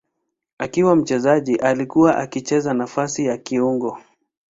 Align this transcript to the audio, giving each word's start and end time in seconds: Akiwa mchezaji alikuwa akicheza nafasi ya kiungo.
Akiwa 0.57 0.95
mchezaji 0.95 1.55
alikuwa 1.55 2.17
akicheza 2.17 2.73
nafasi 2.73 3.25
ya 3.25 3.37
kiungo. 3.37 3.97